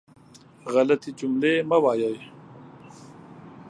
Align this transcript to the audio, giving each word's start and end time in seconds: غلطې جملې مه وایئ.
غلطې 0.73 1.09
جملې 1.19 1.53
مه 1.69 1.77
وایئ. 1.83 2.15